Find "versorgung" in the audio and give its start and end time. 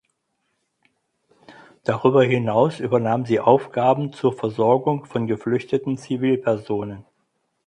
4.33-5.05